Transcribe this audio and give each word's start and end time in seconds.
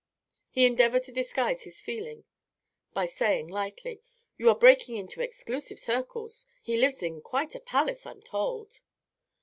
He 0.49 0.65
endeavored 0.65 1.03
to 1.03 1.11
disguise 1.11 1.61
his 1.61 1.79
feeling 1.79 2.23
by 2.91 3.05
saying, 3.05 3.49
lightly: 3.49 4.01
"You 4.35 4.49
are 4.49 4.55
breaking 4.57 4.95
into 4.97 5.21
exclusive 5.21 5.77
circles. 5.77 6.47
He 6.63 6.75
lives 6.75 7.03
in 7.03 7.21
quite 7.21 7.53
a 7.53 7.59
palace, 7.59 8.07
I'm 8.07 8.23
told." 8.23 8.81